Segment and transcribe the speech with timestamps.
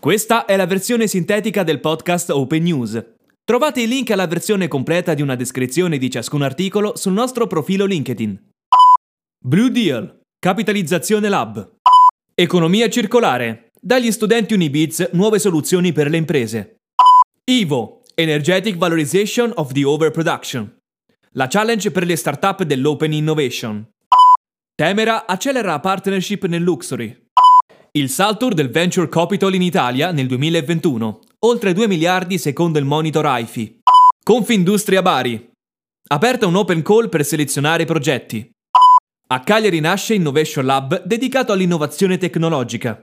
[0.00, 3.04] Questa è la versione sintetica del podcast Open News.
[3.44, 7.84] Trovate il link alla versione completa di una descrizione di ciascun articolo sul nostro profilo
[7.84, 8.50] LinkedIn.
[9.44, 11.78] Blue Deal, Capitalizzazione Lab.
[12.32, 13.70] Economia circolare.
[13.80, 16.76] Dagli studenti Unibiz nuove soluzioni per le imprese.
[17.46, 20.78] Ivo, Energetic Valorization of the Overproduction.
[21.32, 23.84] La challenge per le startup dell'Open Innovation.
[24.76, 27.27] Temera accelera la partnership nel luxury.
[27.98, 31.18] Il salto del venture capital in Italia nel 2021.
[31.40, 33.80] Oltre 2 miliardi secondo il monitor AIFI.
[34.22, 35.50] Confindustria Bari.
[36.06, 38.48] Aperta un open call per selezionare progetti.
[39.30, 43.02] A Cagliari nasce Innovation Lab dedicato all'innovazione tecnologica.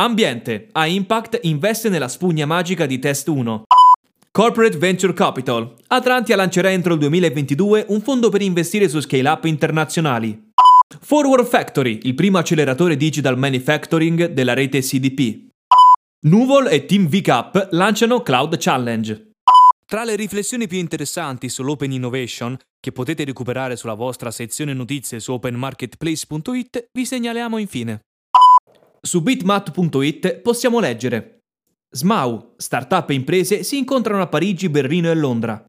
[0.00, 0.66] Ambiente.
[0.72, 3.62] A Impact investe nella spugna magica di Test 1.
[4.32, 5.72] Corporate Venture Capital.
[5.86, 10.50] Atlantia lancerà entro il 2022 un fondo per investire su scale-up internazionali.
[11.00, 15.48] Forward Factory, il primo acceleratore digital manufacturing della rete CDP.
[16.24, 19.30] Nuvol e Team VCAP lanciano Cloud Challenge.
[19.86, 25.32] Tra le riflessioni più interessanti sull'Open Innovation, che potete recuperare sulla vostra sezione notizie su
[25.32, 28.00] openmarketplace.it, vi segnaliamo infine.
[29.00, 31.40] Su bitmat.it possiamo leggere
[31.94, 35.62] SMAU, startup e imprese si incontrano a Parigi, Berlino e Londra.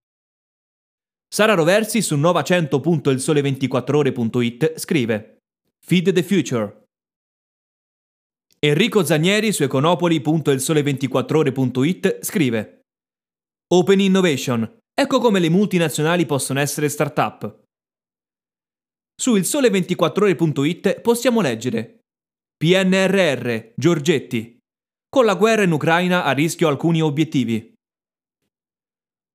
[1.33, 5.39] Sara Roversi su nova100.ilsole24ore.it scrive
[5.83, 6.85] Feed the Future.
[8.59, 12.81] Enrico Zanieri su econopoli.ilsole24ore.it scrive
[13.73, 14.77] Open Innovation.
[14.93, 17.61] Ecco come le multinazionali possono essere startup.
[19.19, 22.01] Su ilsole24ore.it possiamo leggere
[22.55, 24.59] PNRR, Giorgetti,
[25.09, 27.72] con la guerra in Ucraina a rischio alcuni obiettivi.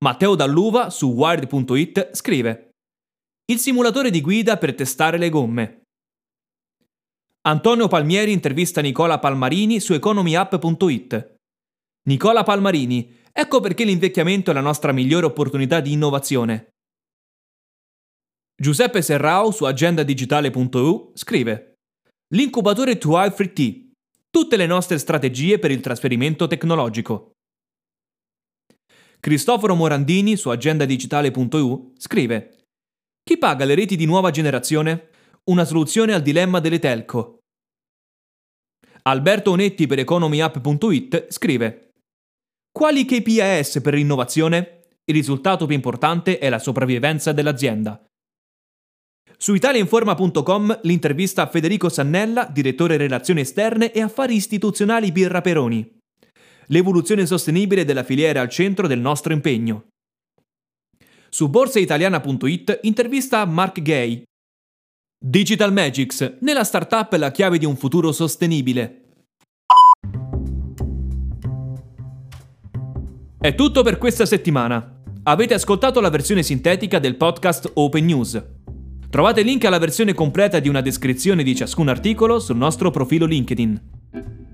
[0.01, 2.71] Matteo Dalluva su Wired.it scrive
[3.51, 5.83] Il simulatore di guida per testare le gomme.
[7.49, 11.35] Antonio Palmieri intervista Nicola Palmarini su economyapp.it.
[12.09, 16.69] Nicola Palmarini, ecco perché l'invecchiamento è la nostra migliore opportunità di innovazione.
[18.55, 21.75] Giuseppe Serrao su agendadigitale.eu scrive
[22.35, 23.87] L'incubatore 2i3T
[24.31, 27.33] tutte le nostre strategie per il trasferimento tecnologico.
[29.21, 32.67] Cristoforo Morandini su agendadigitale.eu scrive
[33.25, 35.09] Chi paga le reti di nuova generazione?
[35.51, 37.41] Una soluzione al dilemma delle telco.
[39.03, 41.91] Alberto Onetti per economyapp.it scrive
[42.71, 44.83] Quali KPIs per l'innovazione?
[45.05, 48.01] Il risultato più importante è la sopravvivenza dell'azienda.
[49.37, 55.98] Su italiainforma.com l'intervista a Federico Sannella, direttore relazioni esterne e affari istituzionali Birra Peroni.
[56.71, 59.87] L'evoluzione sostenibile della filiera al centro del nostro impegno.
[61.31, 64.23] Su borsaitaliana.it intervista Mark Gay.
[65.19, 69.03] Digital Magics, nella startup la chiave di un futuro sostenibile.
[73.41, 75.01] È tutto per questa settimana.
[75.23, 78.45] Avete ascoltato la versione sintetica del podcast Open News.
[79.09, 83.25] Trovate il link alla versione completa di una descrizione di ciascun articolo sul nostro profilo
[83.25, 84.48] LinkedIn.